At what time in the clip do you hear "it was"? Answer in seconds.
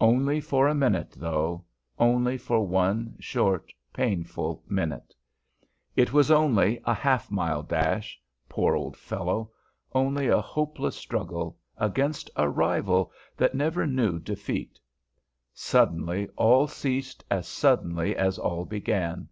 5.94-6.32